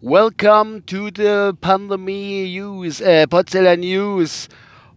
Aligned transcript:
Welcome 0.00 0.86
to 0.86 1.10
the 1.10 1.52
Pandemie 1.60 2.54
News, 2.54 3.00
äh, 3.00 3.26
Potsdamer 3.26 3.76
News. 3.76 4.48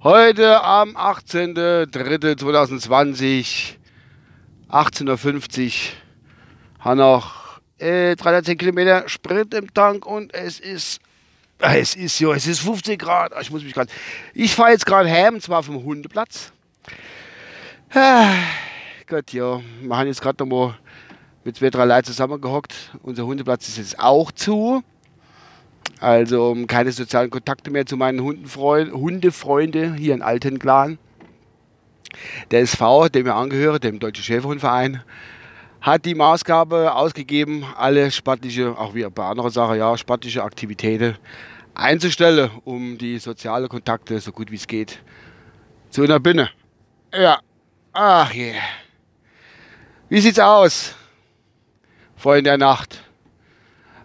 Heute 0.03 0.63
am 0.63 0.95
18.03.2020, 0.95 3.77
18.50 4.69 5.65
Uhr, 5.65 5.71
haben 6.77 6.99
noch 6.99 7.59
äh, 7.79 8.15
310 8.15 8.59
Kilometer 8.59 9.09
Sprit 9.09 9.51
im 9.55 9.73
Tank 9.73 10.05
und 10.05 10.31
es 10.31 10.59
ist, 10.59 10.99
es 11.57 11.95
ist, 11.95 12.19
jo, 12.19 12.33
es 12.33 12.45
ist 12.45 12.59
50 12.59 12.99
Grad. 12.99 13.33
Ich 13.41 13.49
muss 13.49 13.63
mich 13.63 13.73
gerade, 13.73 13.91
ich 14.35 14.53
fahre 14.53 14.73
jetzt 14.73 14.85
gerade 14.85 15.09
heim, 15.09 15.41
zwar 15.41 15.63
vom 15.63 15.83
Hundeplatz. 15.83 16.53
Ah, 17.89 18.29
Gott, 19.07 19.33
ja, 19.33 19.59
wir 19.81 19.97
haben 19.97 20.05
jetzt 20.05 20.21
gerade 20.21 20.43
noch 20.43 20.49
mal 20.55 20.77
mit 21.45 21.55
zwei, 21.55 21.69
drei 21.69 21.85
Leuten 21.85 22.05
zusammengehockt. 22.05 22.73
Unser 23.03 23.25
Hundeplatz 23.25 23.67
ist 23.67 23.77
jetzt 23.77 23.99
auch 23.99 24.31
zu. 24.31 24.83
Also 25.99 26.57
keine 26.67 26.91
sozialen 26.91 27.29
Kontakte 27.29 27.69
mehr 27.69 27.85
zu 27.85 27.95
meinen 27.95 28.19
Hundefreunden 28.19 29.93
hier 29.93 30.15
in 30.15 30.21
Altenklan. 30.23 30.97
Der 32.49 32.61
SV, 32.61 33.09
dem 33.09 33.25
wir 33.25 33.35
angehören, 33.35 33.79
dem 33.79 33.99
Deutschen 33.99 34.23
Schäferhundverein, 34.23 35.03
hat 35.81 36.05
die 36.05 36.15
Maßgabe 36.15 36.95
ausgegeben, 36.95 37.63
alle 37.77 38.09
sportliche, 38.09 38.75
auch 38.75 38.95
wie 38.95 39.05
bei 39.05 39.25
anderen 39.25 39.51
Sachen, 39.51 39.77
ja, 39.77 39.95
sportliche 39.97 40.43
Aktivitäten 40.43 41.15
einzustellen, 41.75 42.49
um 42.63 42.97
die 42.97 43.19
sozialen 43.19 43.69
Kontakte 43.69 44.19
so 44.19 44.31
gut 44.31 44.49
wie 44.49 44.55
es 44.55 44.65
geht 44.65 44.99
zu 45.91 46.01
unterbinden. 46.01 46.49
Ja, 47.13 47.39
ach 47.93 48.33
je. 48.33 48.53
Yeah. 48.53 48.61
Wie 50.09 50.21
sieht's 50.21 50.39
aus? 50.39 50.95
Vor 52.25 52.37
in 52.37 52.43
der 52.43 52.57
Nacht. 52.57 53.03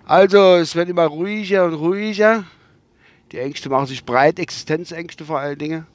Also, 0.04 0.56
es 0.56 0.74
wird 0.74 0.90
immer 0.90 1.06
ruhiger 1.06 1.64
und 1.64 1.72
ruhiger. 1.72 2.44
Die 3.32 3.38
Ängste 3.38 3.70
machen 3.70 3.86
sich 3.86 4.04
breit, 4.04 4.38
Existenzängste 4.38 5.24
vor 5.24 5.38
allen 5.38 5.58
Dingen, 5.58 5.86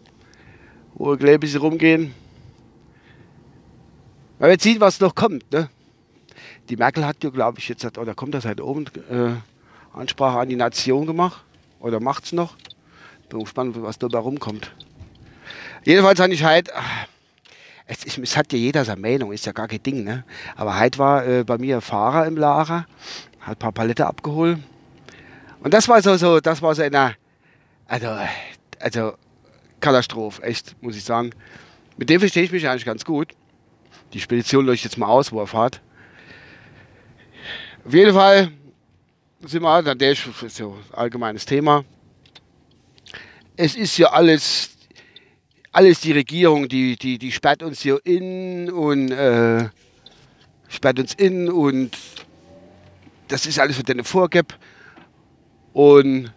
wo 0.95 1.15
bisschen 1.15 1.61
rumgehen. 1.61 2.15
Man 4.39 4.49
wird 4.49 4.59
sehen, 4.59 4.81
was 4.81 4.99
noch 4.99 5.13
kommt. 5.13 5.51
Ne? 5.53 5.69
Die 6.67 6.77
Merkel 6.77 7.05
hat 7.05 7.23
ja, 7.23 7.29
glaube 7.29 7.59
ich, 7.59 7.69
jetzt, 7.69 7.95
oder 7.95 8.15
kommt 8.15 8.33
das 8.33 8.45
halt 8.45 8.59
oben, 8.59 8.85
äh, 9.11 9.35
Ansprache 9.95 10.39
an 10.39 10.49
die 10.49 10.55
Nation 10.55 11.05
gemacht. 11.05 11.43
Oder 11.79 11.99
macht 11.99 12.23
es 12.23 12.31
noch. 12.31 12.55
Bin 13.29 13.41
gespannt, 13.41 13.75
was 13.79 13.99
da 13.99 14.17
rumkommt. 14.17 14.71
Jedenfalls 15.83 16.19
habe 16.19 16.33
ich 16.33 16.43
halt 16.43 16.71
es, 17.87 18.03
ist, 18.03 18.17
es 18.17 18.35
hat 18.35 18.51
ja 18.51 18.59
jeder 18.59 18.83
seine 18.83 19.01
Meinung, 19.01 19.31
ist 19.31 19.45
ja 19.45 19.51
gar 19.51 19.67
kein 19.67 19.83
Ding. 19.83 20.03
Ne? 20.03 20.23
Aber 20.55 20.79
heute 20.79 20.99
war 20.99 21.25
äh, 21.25 21.43
bei 21.43 21.57
mir 21.57 21.77
ein 21.77 21.81
Fahrer 21.81 22.25
im 22.25 22.37
Lager, 22.37 22.87
hat 23.39 23.57
ein 23.57 23.59
paar 23.59 23.71
Palette 23.71 24.05
abgeholt. 24.05 24.59
Und 25.59 25.73
das 25.73 25.87
war 25.87 26.01
so, 26.01 26.15
so 26.17 26.39
das 26.39 26.61
war 26.61 26.73
so 26.75 26.81
eine, 26.81 27.15
also, 27.87 28.17
also 28.79 29.13
Katastrophe, 29.79 30.41
echt, 30.43 30.81
muss 30.81 30.95
ich 30.95 31.03
sagen. 31.03 31.31
Mit 31.97 32.09
dem 32.09 32.19
verstehe 32.19 32.43
ich 32.43 32.51
mich 32.51 32.67
eigentlich 32.67 32.85
ganz 32.85 33.05
gut. 33.05 33.33
Die 34.13 34.19
Spedition 34.19 34.65
leuchtet 34.65 34.91
jetzt 34.91 34.97
mal 34.97 35.07
aus, 35.07 35.31
wo 35.31 35.39
er 35.41 35.47
fährt. 35.47 35.81
Auf 37.85 37.93
jeden 37.93 38.13
Fall 38.13 38.51
sind 39.45 39.61
wir, 39.61 39.95
der 39.95 40.11
ist 40.11 40.27
so 40.47 40.77
allgemeines 40.91 41.45
Thema. 41.45 41.85
Es 43.55 43.75
ist 43.75 43.97
ja 43.97 44.07
alles 44.07 44.74
alles 45.75 45.99
die 45.99 46.13
Regierung, 46.13 46.69
die, 46.69 46.95
die, 46.95 47.17
die 47.17 47.33
sperrt 47.33 47.61
uns 47.61 47.81
hier 47.81 47.99
in 48.05 48.71
und 48.71 49.11
äh, 49.11 49.67
sperrt 50.69 50.99
uns 50.99 51.13
in 51.15 51.49
und 51.49 51.97
das 53.27 53.45
ist 53.45 53.59
alles 53.59 53.75
für 53.75 53.83
deine 53.83 54.05
Vorgeb. 54.05 54.57
Und 55.73 56.31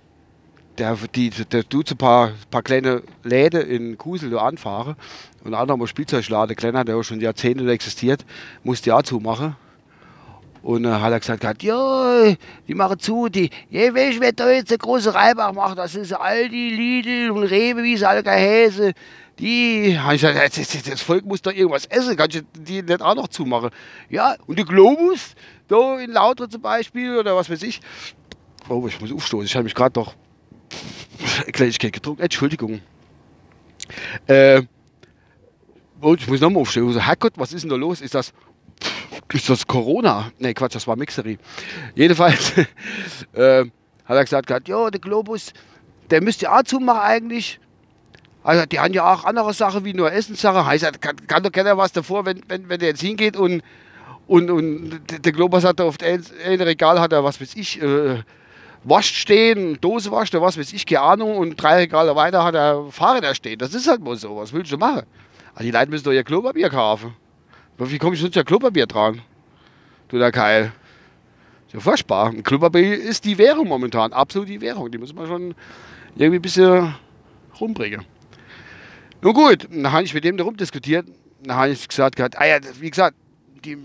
der, 0.76 0.98
die, 1.14 1.30
der 1.30 1.68
tut 1.68 1.88
so 1.88 1.94
ein 1.94 1.98
paar, 1.98 2.32
paar 2.50 2.62
kleine 2.64 3.04
Läden 3.22 3.62
in 3.62 3.96
Kusel 3.96 4.36
anfahren 4.36 4.96
und 5.44 5.54
auch 5.54 5.66
noch 5.66 5.76
mal 5.76 5.86
Spielzeugladen, 5.86 6.56
kleiner, 6.56 6.84
der 6.84 6.96
auch 6.96 7.04
schon 7.04 7.20
Jahrzehnte 7.20 7.70
existiert, 7.70 8.24
musste 8.64 8.90
ja 8.90 9.04
zumachen. 9.04 9.54
Und 10.68 10.82
dann 10.82 11.00
hat 11.00 11.12
er 11.12 11.20
gesagt, 11.20 11.62
ja, 11.62 12.34
die 12.66 12.74
machen 12.74 12.98
zu, 12.98 13.30
die, 13.30 13.48
ja, 13.70 13.94
welch 13.94 14.20
wird 14.20 14.38
da 14.38 14.50
jetzt 14.50 14.70
eine 14.70 14.76
große 14.76 15.14
Reibach 15.14 15.54
machen, 15.54 15.76
das 15.76 15.94
ist 15.94 16.12
Aldi, 16.12 16.68
Lidl 16.68 17.30
und 17.30 17.44
Rewe, 17.44 17.82
wie 17.82 17.96
sie 17.96 18.06
alle 18.06 18.22
gehäse 18.22 18.92
die, 19.38 19.96
ich 19.96 20.20
gesagt, 20.20 20.90
das 20.90 21.00
Volk 21.00 21.24
muss 21.24 21.40
doch 21.40 21.52
irgendwas 21.52 21.86
essen, 21.86 22.16
kannst 22.16 22.36
du 22.36 22.42
die 22.58 22.82
nicht 22.82 23.00
auch 23.00 23.14
noch 23.14 23.28
zumachen? 23.28 23.70
Ja, 24.10 24.34
und 24.46 24.58
der 24.58 24.66
Globus, 24.66 25.36
da 25.68 25.98
in 26.00 26.10
Lauter 26.10 26.50
zum 26.50 26.60
Beispiel, 26.60 27.16
oder 27.16 27.34
was 27.34 27.48
weiß 27.48 27.62
ich. 27.62 27.80
Oh, 28.68 28.84
ich 28.88 29.00
muss 29.00 29.12
aufstoßen, 29.12 29.46
ich 29.46 29.54
habe 29.54 29.64
mich 29.64 29.74
gerade 29.74 30.04
eine 31.44 31.52
Kleinigkeit 31.52 31.92
getrunken, 31.92 32.20
Entschuldigung. 32.20 32.80
Äh, 34.26 34.62
oh, 36.02 36.14
ich 36.14 36.26
muss 36.28 36.40
nochmal 36.40 36.62
aufstehen. 36.62 36.92
So, 36.92 37.00
Herrgott, 37.00 37.34
was 37.36 37.52
ist 37.52 37.62
denn 37.62 37.70
da 37.70 37.76
los? 37.76 38.00
Ist 38.00 38.14
das, 38.14 38.32
ist 39.32 39.48
das 39.48 39.66
Corona? 39.66 40.30
Ne, 40.38 40.54
Quatsch, 40.54 40.74
das 40.74 40.86
war 40.86 40.96
Mixery. 40.96 41.38
Jedenfalls 41.94 42.52
äh, 43.32 43.64
hat 44.04 44.16
er 44.16 44.24
gesagt, 44.24 44.68
ja, 44.68 44.90
der 44.90 45.00
Globus, 45.00 45.52
der 46.10 46.22
müsste 46.22 46.50
auch 46.52 46.62
zumachen 46.62 47.00
eigentlich. 47.00 47.60
Also 48.42 48.64
die 48.66 48.80
haben 48.80 48.94
ja 48.94 49.12
auch 49.12 49.24
andere 49.24 49.52
Sachen 49.52 49.84
wie 49.84 49.92
nur 49.92 50.10
Essenssachen. 50.10 50.64
Heißt, 50.64 51.00
kann, 51.02 51.16
kann 51.26 51.42
doch 51.42 51.52
keiner 51.52 51.76
was 51.76 51.92
davor, 51.92 52.24
wenn, 52.24 52.42
wenn, 52.48 52.68
wenn 52.68 52.80
der 52.80 52.90
jetzt 52.90 53.02
hingeht 53.02 53.36
und, 53.36 53.62
und, 54.26 54.50
und 54.50 55.00
der 55.24 55.32
Globus 55.32 55.64
hat 55.64 55.80
da 55.80 55.84
auf 55.84 55.98
dem 55.98 56.22
Regal 56.46 57.00
hat 57.00 57.12
er, 57.12 57.24
was 57.24 57.40
weiß 57.40 57.56
ich, 57.56 57.82
äh, 57.82 58.22
Wascht 58.84 59.16
stehen, 59.16 59.78
Dose 59.80 60.10
wascht, 60.10 60.34
was 60.34 60.56
weiß 60.56 60.72
ich, 60.72 60.86
keine 60.86 61.02
Ahnung. 61.02 61.36
Und 61.36 61.56
drei 61.56 61.76
Regale 61.76 62.14
weiter 62.14 62.44
hat 62.44 62.54
er 62.54 62.86
Fahrräder 62.90 63.34
stehen. 63.34 63.58
Das 63.58 63.74
ist 63.74 63.88
halt 63.88 64.02
mal 64.02 64.16
so. 64.16 64.36
Was 64.36 64.52
willst 64.52 64.72
du 64.72 64.78
machen? 64.78 65.02
Also 65.54 65.64
die 65.64 65.70
Leute 65.70 65.90
müssen 65.90 66.04
doch 66.04 66.12
ihr 66.12 66.24
Klopapier 66.24 66.70
kaufen. 66.70 67.14
Wie 67.78 67.98
komme 67.98 68.14
ich 68.14 68.20
sonst 68.20 68.34
ja 68.34 68.42
Klopapier 68.42 68.86
dran? 68.86 69.22
Du 70.08 70.18
der 70.18 70.32
Keil. 70.32 70.72
Ist 71.66 71.74
ja 71.74 71.80
furchtbar. 71.80 72.30
Ein 72.30 72.42
Klopapier 72.42 73.00
ist 73.00 73.24
die 73.24 73.38
Währung 73.38 73.68
momentan. 73.68 74.12
Absolut 74.12 74.48
die 74.48 74.60
Währung. 74.60 74.90
Die 74.90 74.98
muss 74.98 75.14
man 75.14 75.26
schon 75.26 75.54
irgendwie 76.16 76.38
ein 76.38 76.42
bisschen 76.42 76.94
rumbringen. 77.60 78.04
Nun 79.22 79.32
gut, 79.32 79.68
dann 79.70 79.92
habe 79.92 80.04
ich 80.04 80.14
mit 80.14 80.24
dem 80.24 80.36
darum 80.36 80.56
diskutiert. 80.56 81.06
Dann 81.42 81.56
habe 81.56 81.70
ich 81.70 81.88
gesagt, 81.88 82.16
gehabt, 82.16 82.36
ah 82.38 82.46
ja, 82.46 82.58
wie 82.80 82.90
gesagt, 82.90 83.16
die 83.64 83.76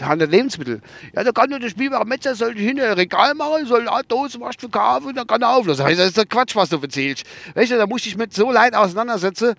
haben 0.00 0.20
Lebensmittel. 0.20 0.80
Ja, 1.14 1.24
da 1.24 1.32
kann 1.32 1.50
nur 1.50 1.58
der 1.58 1.68
Spielbare 1.68 2.06
Metzger 2.06 2.34
soll 2.34 2.54
hinter 2.54 2.90
ein 2.90 2.92
Regal 2.92 3.34
machen, 3.34 3.66
soll 3.66 3.88
eine 3.88 4.04
Dose 4.04 4.40
was 4.40 4.56
verkaufen 4.56 5.08
und 5.08 5.16
dann 5.16 5.26
kann 5.26 5.42
er 5.42 5.56
auflösen. 5.56 5.84
Das 5.84 5.98
ist 5.98 6.16
der 6.16 6.26
Quatsch, 6.26 6.54
was 6.56 6.70
du 6.70 6.78
erzählst. 6.78 7.26
Weißt 7.54 7.72
du, 7.72 7.76
da 7.76 7.86
musste 7.86 8.08
ich 8.08 8.16
mit 8.16 8.32
so 8.32 8.50
Leid 8.50 8.74
auseinandersetzen. 8.74 9.54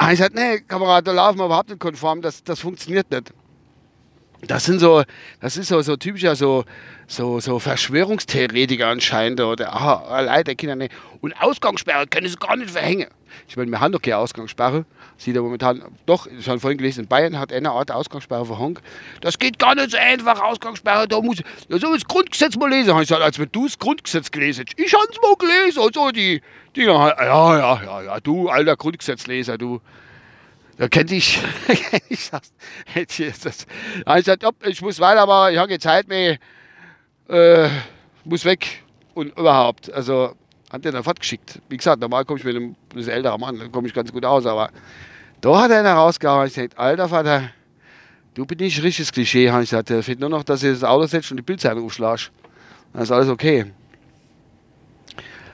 Habe 0.00 0.14
ich 0.14 0.18
gesagt, 0.18 0.34
nee, 0.34 0.60
Kamerad, 0.60 1.06
da 1.06 1.12
laufen 1.12 1.38
wir 1.38 1.44
überhaupt 1.44 1.68
nicht 1.68 1.78
konform, 1.78 2.22
das, 2.22 2.42
das 2.42 2.60
funktioniert 2.60 3.10
nicht. 3.10 3.34
Das 4.46 4.64
sind 4.64 4.78
so, 4.78 5.02
das 5.40 5.58
ist 5.58 5.68
so, 5.68 5.82
so 5.82 5.94
typischer 5.96 6.34
so, 6.34 6.64
so, 7.06 7.38
so 7.38 7.58
Verschwörungstheoretiker 7.58 8.86
anscheinend 8.86 9.42
oder 9.42 9.74
ah, 9.74 10.20
leider 10.22 10.54
Kinder 10.54 10.74
nicht. 10.74 10.94
Und 11.20 11.34
Ausgangssperre 11.38 12.06
können 12.06 12.28
sie 12.28 12.36
gar 12.36 12.56
nicht 12.56 12.70
verhängen. 12.70 13.08
Ich 13.48 13.56
meine, 13.56 13.70
wir 13.70 13.80
haben 13.80 13.92
doch 13.92 14.02
keine 14.02 14.18
Ausgangssperre. 14.18 14.84
Sieht 15.16 15.36
er 15.36 15.42
momentan, 15.42 15.82
doch, 16.06 16.26
ich 16.26 16.48
habe 16.48 16.60
vorhin 16.60 16.78
gelesen, 16.78 17.02
in 17.02 17.08
Bayern 17.08 17.38
hat 17.38 17.52
eine 17.52 17.70
Art 17.70 17.90
Ausgangssperre 17.90 18.46
verhängt. 18.46 18.80
Das 19.20 19.38
geht 19.38 19.58
gar 19.58 19.74
nicht 19.74 19.90
so 19.90 19.96
einfach, 19.96 20.40
Ausgangssperre, 20.40 21.08
da 21.08 21.20
muss 21.20 21.38
da 21.68 21.78
soll 21.78 21.94
das 21.94 22.06
Grundgesetz 22.06 22.56
mal 22.56 22.70
lesen. 22.70 22.92
Habe 22.92 23.02
ich 23.02 23.08
gesagt, 23.08 23.22
als 23.22 23.38
wenn 23.38 23.50
du 23.52 23.66
das 23.66 23.78
Grundgesetz 23.78 24.30
gelesen 24.30 24.60
hättest. 24.60 24.80
Ich 24.80 24.94
habe 24.94 25.06
es 25.10 25.20
mal 25.20 25.34
gelesen 25.36 25.78
und 25.80 25.94
so, 25.94 26.10
die, 26.10 26.40
die, 26.76 26.82
ja, 26.82 27.08
ja, 27.24 27.58
ja, 27.58 28.02
ja, 28.02 28.20
du 28.20 28.48
alter 28.48 28.76
Grundgesetzleser, 28.76 29.58
du. 29.58 29.80
Da 30.76 30.88
kennt 30.88 31.10
ich, 31.12 31.38
ich 32.08 32.30
das, 32.30 32.52
ich 32.94 33.16
gesagt, 33.16 34.44
ich 34.64 34.80
muss 34.80 34.98
weitermachen, 34.98 35.52
ich 35.52 35.58
habe 35.58 35.68
keine 35.68 35.78
Zeit 35.78 36.08
mehr, 36.08 36.38
äh, 37.28 37.68
muss 38.24 38.44
weg 38.46 38.82
und 39.14 39.36
überhaupt. 39.36 39.92
Also 39.92 40.34
hat 40.70 40.86
er 40.86 40.92
dann 40.92 41.04
fortgeschickt. 41.04 41.60
Wie 41.68 41.76
gesagt, 41.76 42.00
normal 42.00 42.24
komme 42.24 42.38
ich 42.38 42.44
mit 42.44 42.56
einem 42.56 42.76
älteren 42.94 43.40
Mann, 43.40 43.58
dann 43.58 43.72
komme 43.72 43.88
ich 43.88 43.94
ganz 43.94 44.12
gut 44.12 44.24
aus, 44.24 44.46
aber 44.46 44.70
da 45.40 45.60
hat 45.60 45.70
er 45.70 45.78
einen 45.78 45.88
rausgehauen. 45.88 46.46
Ich 46.46 46.54
gesagt, 46.54 46.78
alter 46.78 47.08
Vater, 47.08 47.50
du 48.34 48.46
bist 48.46 48.60
nicht 48.60 48.82
richtiges 48.82 49.12
Klischee. 49.12 49.46
Ich 49.46 49.52
gesagt, 49.52 49.88
fehlt 49.88 50.20
nur 50.20 50.28
noch, 50.28 50.44
dass 50.44 50.62
ihr 50.62 50.72
das 50.72 50.84
Auto 50.84 51.06
setzt 51.06 51.30
und 51.30 51.38
die 51.38 51.42
Bildzeitung 51.42 51.84
aufschlagst. 51.84 52.30
Dann 52.92 53.02
ist 53.02 53.10
alles 53.10 53.28
okay. 53.28 53.72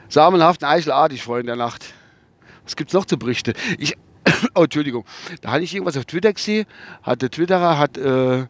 Samenhaften 0.09 0.67
Eichelartig, 0.67 1.23
Freunde 1.23 1.47
der 1.47 1.57
Nacht. 1.57 1.85
Was 2.65 2.77
gibt 2.77 2.91
es 2.91 2.95
noch 2.95 3.05
zu 3.05 3.19
berichten? 3.19 3.55
Ich, 3.79 3.97
oh, 4.55 4.65
Entschuldigung. 4.65 5.05
Da 5.41 5.53
hatte 5.53 5.65
ich 5.65 5.75
irgendwas 5.75 5.97
auf 5.97 6.05
Twitter 6.05 6.33
gesehen. 6.33 6.67
Hat 7.03 7.23
der 7.23 7.31
Twitterer 7.31 7.79
hat, 7.79 7.97
äh, 7.97 8.47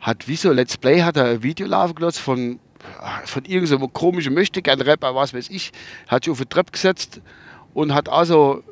hat 0.00 0.28
wie 0.28 0.36
Let's 0.48 0.76
Play, 0.76 1.02
hat 1.02 1.16
er 1.16 1.26
ein 1.26 1.42
Video 1.42 1.66
laufen 1.66 1.94
gelassen 1.94 2.20
von, 2.20 2.60
von 3.24 3.44
irgendeinem 3.44 3.92
komischen 3.92 4.34
Möchtegern-Rapper, 4.34 5.14
was 5.14 5.34
weiß 5.34 5.50
ich. 5.50 5.72
Hat 6.06 6.24
sich 6.24 6.30
auf 6.30 6.38
den 6.38 6.48
Trepp 6.48 6.72
gesetzt 6.72 7.20
und 7.74 7.94
hat 7.94 8.08
also 8.08 8.62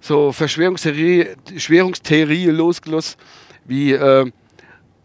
so 0.00 0.32
Verschwörungstheorie, 0.32 1.28
Verschwörungstheorie 1.46 2.46
losgelassen, 2.46 3.16
wie 3.64 3.92
äh, 3.92 4.30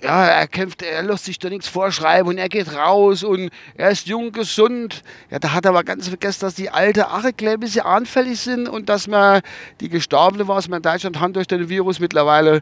ja, 0.04 0.26
er 0.26 0.48
kämpft, 0.48 0.82
er 0.82 1.04
lässt 1.04 1.26
sich 1.26 1.38
da 1.38 1.50
nichts 1.50 1.68
vorschreiben 1.68 2.28
und 2.28 2.38
er 2.38 2.50
geht 2.50 2.74
raus 2.74 3.24
und 3.24 3.52
er 3.76 3.92
ist 3.92 4.08
jung, 4.08 4.32
gesund. 4.32 5.04
Ja, 5.30 5.40
da 5.40 5.54
hat 5.54 5.66
er 5.66 5.70
aber 5.70 5.84
ganz 5.84 6.08
vergessen, 6.08 6.42
dass 6.42 6.56
die 6.56 6.70
alte 6.70 7.08
Arrekle 7.08 7.52
ein 7.52 7.60
bisschen 7.60 7.86
anfällig 7.86 8.40
sind 8.40 8.68
und 8.68 8.90
dass 8.90 9.08
man 9.08 9.42
die 9.80 9.90
Gestorbene 9.90 10.48
war, 10.48 10.56
was 10.56 10.68
man 10.68 10.78
in 10.78 10.84
Deutschland 10.84 11.20
haben 11.20 11.34
durch 11.34 11.48
den 11.48 11.70
Virus 11.70 12.00
mittlerweile, 12.00 12.62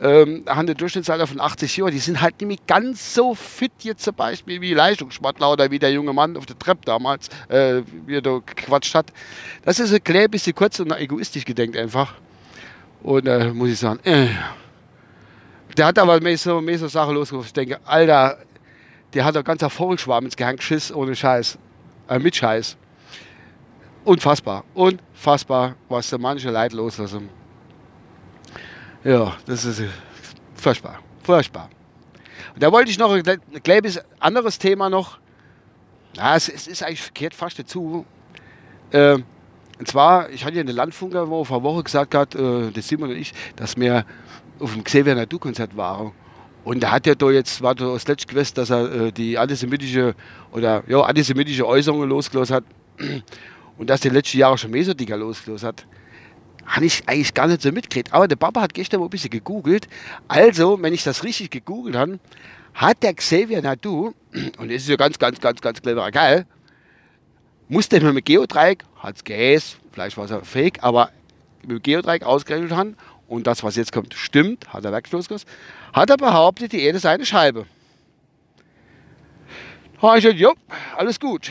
ähm, 0.00 0.44
haben 0.46 0.60
eine 0.60 0.74
Durchschnittsalter 0.74 1.26
von 1.26 1.40
80 1.40 1.76
Jahren. 1.76 1.92
Die 1.92 1.98
sind 1.98 2.20
halt 2.20 2.40
nämlich 2.40 2.66
ganz 2.66 3.14
so 3.14 3.34
fit 3.34 3.72
jetzt 3.82 4.02
zum 4.02 4.14
Beispiel 4.14 4.60
wie 4.60 4.74
Leistungssportler 4.74 5.52
oder 5.52 5.70
wie 5.70 5.78
der 5.78 5.92
junge 5.92 6.12
Mann 6.12 6.36
auf 6.36 6.46
der 6.46 6.58
Treppe 6.58 6.82
damals, 6.84 7.28
äh, 7.48 7.82
wie 8.06 8.16
er 8.16 8.22
da 8.22 8.40
gequatscht 8.44 8.94
hat. 8.94 9.12
Das 9.64 9.78
ist 9.78 9.92
ein 9.92 10.02
klein 10.02 10.30
bisschen 10.30 10.54
kurz 10.54 10.80
und 10.80 10.90
egoistisch 10.92 11.44
gedenkt 11.44 11.76
einfach. 11.76 12.14
Und 13.02 13.26
äh, 13.26 13.52
muss 13.52 13.70
ich 13.70 13.78
sagen, 13.78 14.00
äh, 14.04 14.28
der 15.76 15.86
hat 15.86 15.98
aber 15.98 16.20
mehr 16.20 16.36
so, 16.36 16.60
mehr 16.60 16.78
so 16.78 16.88
Sachen 16.88 17.14
losgerufen. 17.14 17.46
Ich 17.46 17.52
denke, 17.52 17.78
Alter, 17.84 18.38
der 19.12 19.24
hat 19.24 19.36
doch 19.36 19.44
ganz 19.44 19.62
Vogelschwarm 19.62 20.24
ins 20.24 20.36
Gehang 20.36 20.56
geschiss 20.56 20.92
ohne 20.92 21.14
Scheiß. 21.14 21.58
Äh, 22.08 22.18
mit 22.18 22.36
Scheiß. 22.36 22.76
Unfassbar. 24.04 24.64
Unfassbar, 24.74 25.76
was 25.88 26.10
da 26.10 26.18
manche 26.18 26.50
Leute 26.50 26.76
loslassen. 26.76 27.28
Ja, 29.04 29.36
das 29.46 29.64
ist 29.64 29.80
äh, 29.80 29.88
furchtbar. 30.54 31.00
Furchtbar. 31.22 31.68
Und 32.54 32.62
da 32.62 32.72
wollte 32.72 32.90
ich 32.90 32.98
noch 32.98 33.12
ein 33.12 33.62
kleines 33.62 34.00
anderes 34.18 34.58
Thema 34.58 34.90
noch. 34.90 35.18
Ja, 36.16 36.34
es, 36.36 36.48
es 36.48 36.66
ist 36.66 36.82
eigentlich 36.82 37.02
verkehrt 37.02 37.34
fast 37.34 37.58
dazu. 37.58 38.04
Äh, 38.90 39.18
und 39.78 39.88
zwar, 39.88 40.28
ich 40.30 40.44
hatte 40.44 40.56
ja 40.56 40.60
eine 40.60 40.72
Landfunker, 40.72 41.30
wo 41.30 41.44
vor 41.44 41.62
Woche 41.62 41.84
gesagt 41.84 42.14
hat, 42.14 42.34
äh, 42.34 42.70
das 42.70 42.88
Simon 42.88 43.10
und 43.10 43.16
ich, 43.16 43.32
dass 43.56 43.76
wir 43.76 44.04
auf 44.60 44.72
dem 44.72 44.84
Xavier 44.84 45.14
Nadu-Konzert 45.14 45.76
waren. 45.76 46.12
Und 46.64 46.82
da 46.82 46.90
hat 46.90 47.06
er 47.06 47.16
da 47.16 47.30
jetzt, 47.30 47.62
war 47.62 47.74
da 47.74 47.92
das 47.92 48.06
letzte 48.06 48.26
gewesen, 48.26 48.54
dass 48.54 48.70
er 48.70 48.92
äh, 48.92 49.12
die 49.12 49.38
antisemitische 49.38 50.14
oder 50.52 50.82
ja, 50.86 51.00
antisemitische 51.00 51.66
Äußerungen 51.66 52.08
losgelassen 52.08 52.56
hat. 52.56 52.64
Und 53.78 53.88
dass 53.88 54.00
der 54.02 54.12
letzte 54.12 54.36
Jahre 54.36 54.58
schon 54.58 54.72
mehr 54.72 54.84
so 54.84 54.92
hat. 54.92 55.86
Habe 56.66 56.84
ich 56.84 57.02
eigentlich 57.06 57.32
gar 57.32 57.46
nicht 57.46 57.62
so 57.62 57.72
mitgekriegt. 57.72 58.12
Aber 58.12 58.28
der 58.28 58.36
Papa 58.36 58.60
hat 58.60 58.74
gestern 58.74 59.00
mal 59.00 59.06
ein 59.06 59.10
bisschen 59.10 59.30
gegoogelt. 59.30 59.88
Also, 60.28 60.80
wenn 60.82 60.92
ich 60.92 61.02
das 61.02 61.24
richtig 61.24 61.50
gegoogelt 61.50 61.96
habe, 61.96 62.18
hat 62.74 63.02
der 63.02 63.14
Xavier 63.14 63.62
Nadu, 63.62 64.12
und 64.58 64.70
das 64.70 64.82
ist 64.82 64.88
ja 64.88 64.96
ganz, 64.96 65.18
ganz, 65.18 65.40
ganz, 65.40 65.62
ganz 65.62 65.80
clever 65.80 66.10
geil, 66.10 66.46
musste 67.68 68.00
mit 68.00 68.16
dem 68.16 68.24
Geodreieck, 68.24 68.84
hat 68.96 69.16
es 69.16 69.24
Gas, 69.24 69.76
vielleicht 69.92 70.16
war 70.18 70.30
es 70.30 70.48
fake, 70.48 70.82
aber 70.82 71.10
mit 71.62 71.70
dem 71.70 71.82
Geodreieck 71.82 72.22
ausgerechnet 72.22 72.72
haben 72.72 72.96
und 73.30 73.46
das, 73.46 73.62
was 73.62 73.76
jetzt 73.76 73.92
kommt, 73.92 74.12
stimmt, 74.12 74.72
hat 74.72 74.84
er 74.84 74.90
Werkstoßkurs, 74.90 75.44
hat 75.92 76.10
er 76.10 76.16
behauptet, 76.16 76.72
die 76.72 76.82
Erde 76.82 76.98
sei 76.98 77.10
eine 77.10 77.24
Scheibe. 77.24 77.64
Da 80.00 80.16
ich 80.16 80.24
gesagt, 80.24 80.40
jo, 80.40 80.52
alles 80.96 81.20
gut. 81.20 81.50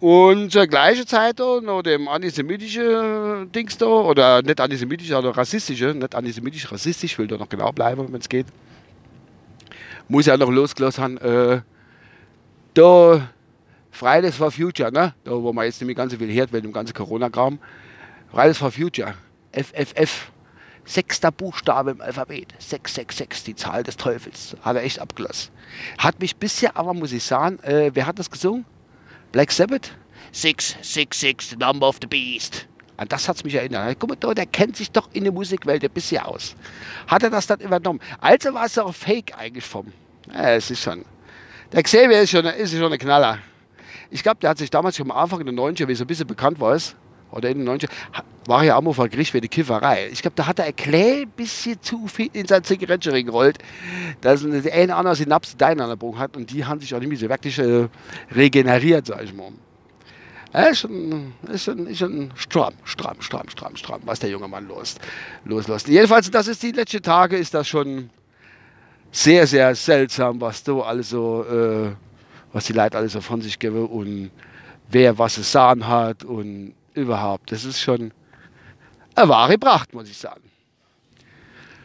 Und 0.00 0.50
zur 0.50 0.66
gleichen 0.66 1.06
Zeit 1.06 1.38
da, 1.38 1.60
noch 1.60 1.82
dem 1.82 2.08
antisemitischen 2.08 3.52
Dings 3.52 3.76
da, 3.76 3.86
oder 3.86 4.40
nicht 4.40 4.58
antisemitisch, 4.58 5.08
sondern 5.08 5.34
rassistische, 5.34 5.92
nicht 5.94 6.14
antisemitisch, 6.14 6.70
rassistisch, 6.72 7.18
will 7.18 7.26
da 7.26 7.36
noch 7.36 7.48
genau 7.48 7.72
bleiben, 7.72 8.10
wenn 8.10 8.20
es 8.20 8.28
geht, 8.28 8.46
muss 10.08 10.26
er 10.26 10.38
noch 10.38 10.50
losgelassen 10.50 11.04
haben, 11.04 11.18
äh, 11.18 11.60
da 12.72 13.28
Fridays 13.90 14.36
for 14.36 14.50
Future, 14.50 14.90
ne? 14.90 15.14
da 15.24 15.32
wo 15.32 15.52
man 15.52 15.66
jetzt 15.66 15.80
nämlich 15.80 15.96
ganz 15.96 16.12
so 16.12 16.18
viel 16.18 16.32
hört, 16.32 16.52
wegen 16.52 16.68
dem 16.68 16.72
ganzen 16.72 16.94
Corona-Kram, 16.94 17.58
Fridays 18.30 18.58
for 18.58 18.70
Future, 18.70 19.14
FFF, 19.52 20.30
sechster 20.86 21.30
Buchstabe 21.30 21.90
im 21.90 22.00
Alphabet. 22.00 22.54
666, 22.58 23.44
die 23.44 23.54
Zahl 23.54 23.82
des 23.82 23.96
Teufels. 23.96 24.56
Hat 24.62 24.76
er 24.76 24.82
echt 24.82 25.00
abgelassen. 25.00 25.52
Hat 25.98 26.20
mich 26.20 26.36
bisher 26.36 26.76
aber, 26.76 26.94
muss 26.94 27.12
ich 27.12 27.24
sagen, 27.24 27.58
äh, 27.62 27.90
wer 27.92 28.06
hat 28.06 28.18
das 28.18 28.30
gesungen? 28.30 28.64
Black 29.32 29.52
Sabbath? 29.52 29.90
666, 30.32 31.50
the 31.50 31.56
number 31.56 31.86
of 31.88 31.98
the 32.00 32.06
beast. 32.06 32.66
An 32.96 33.08
das 33.08 33.28
hat 33.28 33.36
es 33.36 33.44
mich 33.44 33.54
erinnert. 33.54 33.98
Guck 33.98 34.22
mal, 34.22 34.34
der 34.34 34.46
kennt 34.46 34.76
sich 34.76 34.90
doch 34.90 35.08
in 35.12 35.24
der 35.24 35.32
Musikwelt 35.32 35.84
ein 35.84 35.90
bisschen 35.90 36.22
aus. 36.22 36.56
Hat 37.06 37.22
er 37.22 37.30
das 37.30 37.46
dann 37.46 37.60
übernommen? 37.60 38.00
Also 38.20 38.54
war 38.54 38.64
es 38.64 38.78
auch 38.78 38.94
Fake 38.94 39.36
eigentlich 39.36 39.64
vom. 39.64 39.92
Ja, 40.32 40.54
es 40.54 40.70
ist 40.70 40.82
schon. 40.82 41.04
Der 41.72 41.82
Xavier 41.82 42.22
ist 42.22 42.30
schon, 42.30 42.46
ist 42.46 42.72
schon 42.72 42.92
ein 42.92 42.98
Knaller. 42.98 43.38
Ich 44.10 44.22
glaube, 44.22 44.38
der 44.40 44.50
hat 44.50 44.58
sich 44.58 44.70
damals 44.70 44.96
schon 44.96 45.10
am 45.10 45.16
Anfang 45.16 45.44
der 45.44 45.52
90er, 45.52 45.88
wie 45.88 45.94
so 45.94 46.04
ein 46.04 46.06
bisschen 46.06 46.26
bekannt 46.26 46.58
war, 46.60 46.78
oder 47.30 47.50
in 47.50 47.58
den 47.58 47.64
90 47.64 47.90
war 48.46 48.64
ja 48.64 48.76
auch 48.76 48.92
vor 48.92 49.08
Gericht 49.08 49.32
für 49.32 49.40
die 49.40 49.48
Kifferei. 49.48 50.08
Ich 50.12 50.22
glaube, 50.22 50.36
da 50.36 50.46
hat 50.46 50.58
er 50.58 50.66
ein 50.66 50.76
klein 50.76 51.28
bisschen 51.36 51.80
zu 51.82 52.06
viel 52.06 52.30
in 52.32 52.46
sein 52.46 52.62
Zigarettenring 52.62 53.26
gerollt, 53.26 53.58
dass 54.20 54.44
eine 54.44 54.62
eine 54.72 54.94
andere 54.94 55.16
Synapse 55.16 55.56
Deinanbruch 55.56 56.18
hat 56.18 56.36
und 56.36 56.50
die 56.50 56.64
haben 56.64 56.80
sich 56.80 56.94
auch 56.94 57.00
nicht 57.00 57.08
mehr 57.08 57.18
so 57.18 57.28
wirklich 57.28 57.58
äh, 57.58 57.88
regeneriert, 58.34 59.06
sag 59.06 59.22
ich 59.24 59.34
mal. 59.34 59.52
Er 60.52 60.70
ist 60.70 60.80
schon, 60.80 61.34
ist 61.52 61.64
schon, 61.64 61.86
ist 61.86 61.98
schon 61.98 62.30
stramm, 62.34 62.74
stramm, 62.84 63.20
stramm, 63.20 63.48
stramm, 63.48 63.76
stramm, 63.76 64.00
was 64.04 64.20
der 64.20 64.30
junge 64.30 64.48
Mann 64.48 64.68
los, 64.68 64.94
loslässt. 65.44 65.88
Jedenfalls, 65.88 66.30
das 66.30 66.48
ist 66.48 66.62
die 66.62 66.70
letzten 66.70 67.02
Tage, 67.02 67.36
ist 67.36 67.52
das 67.52 67.68
schon 67.68 68.10
sehr, 69.10 69.46
sehr 69.46 69.74
seltsam, 69.74 70.40
was 70.40 70.62
du 70.62 70.82
also, 70.82 71.44
äh, 71.44 71.90
was 72.52 72.64
die 72.66 72.72
Leute 72.72 72.96
alles 72.96 73.12
so 73.12 73.20
von 73.20 73.42
sich 73.42 73.58
geben 73.58 73.86
und 73.86 74.30
wer 74.88 75.18
was 75.18 75.36
es 75.36 75.50
sagen 75.50 75.86
hat 75.86 76.24
und 76.24 76.74
überhaupt. 76.96 77.52
Das 77.52 77.64
ist 77.64 77.80
schon 77.80 78.12
eine 79.14 79.28
wahre 79.28 79.58
Pracht, 79.58 79.94
muss 79.94 80.08
ich 80.08 80.18
sagen. 80.18 80.42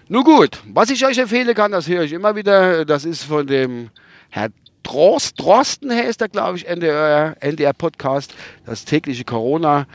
Nun 0.08 0.24
gut, 0.24 0.62
was 0.68 0.90
ich 0.90 1.06
euch 1.06 1.18
empfehlen 1.18 1.56
kann, 1.56 1.72
das 1.72 1.88
höre 1.88 2.04
ich 2.04 2.12
immer 2.12 2.36
wieder, 2.36 2.84
das 2.84 3.06
ist 3.06 3.24
von 3.24 3.48
dem 3.48 3.90
Herr 4.30 4.50
Drost, 4.84 5.40
Drosten 5.40 5.92
heißt 5.92 6.22
er, 6.22 6.30
glaube 6.30 6.58
ich, 6.58 6.68
NDR, 6.68 7.38
NDR 7.40 7.74
Podcast, 7.74 8.34
das 8.66 8.84
tägliche 8.84 9.24
Corona 9.24 9.86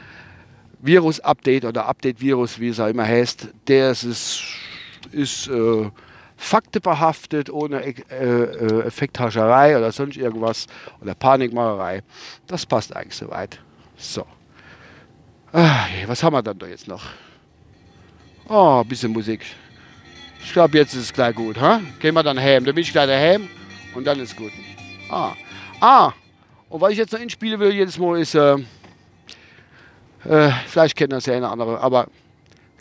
Virus 0.80 1.20
Update 1.20 1.64
oder 1.64 1.86
Update 1.86 2.20
Virus, 2.20 2.60
wie 2.60 2.68
es 2.68 2.80
auch 2.80 2.86
immer 2.86 3.04
heißt. 3.04 3.48
Der 3.66 3.90
ist, 3.90 4.40
ist 5.12 5.48
äh, 5.48 5.90
faktenbehaftet, 6.36 7.50
ohne 7.50 7.84
äh, 7.84 7.94
äh, 8.10 8.86
Effekthascherei 8.86 9.76
oder 9.76 9.90
sonst 9.90 10.16
irgendwas 10.16 10.66
oder 11.00 11.14
Panikmacherei. 11.14 12.02
Das 12.46 12.64
passt 12.64 12.94
eigentlich 12.94 13.16
soweit. 13.16 13.58
So. 13.96 14.24
Was 16.06 16.22
haben 16.22 16.34
wir 16.34 16.42
dann 16.42 16.58
da 16.58 16.66
jetzt 16.66 16.86
noch? 16.86 17.02
Oh, 18.48 18.82
ein 18.82 18.88
bisschen 18.88 19.12
Musik. 19.12 19.40
Ich 20.44 20.52
glaube, 20.52 20.76
jetzt 20.76 20.92
ist 20.94 21.02
es 21.02 21.12
gleich 21.12 21.34
gut. 21.34 21.58
Ha? 21.58 21.80
Gehen 21.98 22.14
wir 22.14 22.22
dann 22.22 22.38
heim. 22.38 22.64
Dann 22.64 22.74
bin 22.74 22.82
ich 22.82 22.92
gleich 22.92 23.06
daheim 23.06 23.48
und 23.94 24.06
dann 24.06 24.20
ist 24.20 24.36
gut. 24.36 24.52
Ah. 25.10 25.32
ah, 25.80 26.12
und 26.68 26.80
was 26.80 26.92
ich 26.92 26.98
jetzt 26.98 27.12
noch 27.12 27.20
inspielen 27.20 27.58
will 27.58 27.72
jedes 27.72 27.98
Mal 27.98 28.20
ist, 28.20 28.34
äh, 28.34 28.56
äh, 30.24 30.50
vielleicht 30.66 30.94
kennt 30.94 31.12
das 31.12 31.24
ja 31.26 31.34
eine 31.34 31.48
andere, 31.48 31.80
aber 31.80 32.08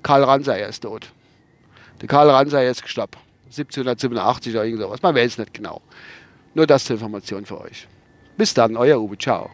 Karl 0.03 0.23
Ransay 0.23 0.67
ist 0.67 0.81
tot. 0.81 1.07
Der 2.01 2.09
Karl 2.09 2.29
Ransay 2.29 2.69
ist 2.69 2.83
gestorben. 2.83 3.19
1787 3.45 4.53
oder 4.53 4.65
irgend 4.65 4.81
sowas. 4.81 5.01
Man 5.01 5.15
weiß 5.15 5.31
es 5.31 5.37
nicht 5.37 5.53
genau. 5.53 5.81
Nur 6.53 6.67
das 6.67 6.83
zur 6.83 6.95
Information 6.95 7.45
für 7.45 7.61
euch. 7.61 7.87
Bis 8.35 8.53
dann, 8.53 8.75
euer 8.75 8.99
Uwe. 8.99 9.17
Ciao. 9.17 9.49